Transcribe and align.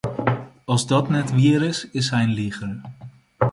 As 0.75 0.85
dat 0.91 1.09
net 1.17 1.29
wier 1.41 1.61
is, 1.71 1.79
is 2.01 2.09
hy 2.13 2.21
in 2.27 2.35
liger. 2.39 2.73